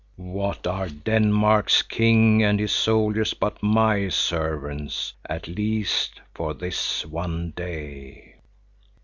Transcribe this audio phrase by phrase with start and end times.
[0.15, 7.51] What are Denmark's king and his soldiers but my servants, at least for this one
[7.51, 8.37] day?